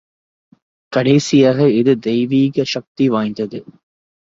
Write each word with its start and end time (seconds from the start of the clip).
கடைசியாக, 0.93 1.67
இது 1.71 1.99
தெய்வீக 1.99 2.63
சக்தி 2.65 3.07
வாய்ந்தது. 3.09 3.61